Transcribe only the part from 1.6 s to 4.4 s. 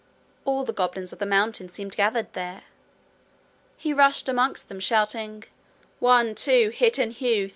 seemed gathered there. He rushed